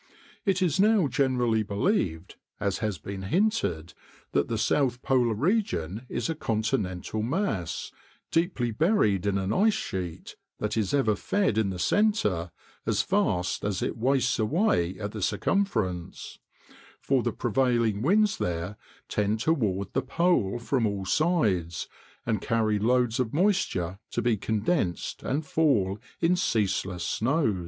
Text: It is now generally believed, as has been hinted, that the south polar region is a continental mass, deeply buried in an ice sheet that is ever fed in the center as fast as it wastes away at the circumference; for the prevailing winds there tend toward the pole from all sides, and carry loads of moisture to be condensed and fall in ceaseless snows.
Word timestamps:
It 0.45 0.63
is 0.63 0.79
now 0.79 1.05
generally 1.07 1.61
believed, 1.61 2.35
as 2.59 2.79
has 2.79 2.97
been 2.97 3.21
hinted, 3.21 3.93
that 4.31 4.47
the 4.47 4.57
south 4.57 5.03
polar 5.03 5.35
region 5.35 6.07
is 6.09 6.27
a 6.27 6.33
continental 6.33 7.21
mass, 7.21 7.91
deeply 8.31 8.71
buried 8.71 9.27
in 9.27 9.37
an 9.37 9.53
ice 9.53 9.75
sheet 9.75 10.37
that 10.57 10.75
is 10.75 10.95
ever 10.95 11.15
fed 11.15 11.55
in 11.55 11.69
the 11.69 11.77
center 11.77 12.49
as 12.83 13.03
fast 13.03 13.63
as 13.63 13.83
it 13.83 13.95
wastes 13.95 14.39
away 14.39 14.97
at 14.97 15.11
the 15.11 15.21
circumference; 15.21 16.39
for 16.99 17.21
the 17.21 17.31
prevailing 17.31 18.01
winds 18.01 18.39
there 18.39 18.77
tend 19.07 19.39
toward 19.41 19.93
the 19.93 20.01
pole 20.01 20.57
from 20.57 20.87
all 20.87 21.05
sides, 21.05 21.87
and 22.25 22.41
carry 22.41 22.79
loads 22.79 23.19
of 23.19 23.35
moisture 23.35 23.99
to 24.09 24.23
be 24.23 24.35
condensed 24.35 25.21
and 25.21 25.45
fall 25.45 25.99
in 26.21 26.35
ceaseless 26.35 27.03
snows. 27.03 27.59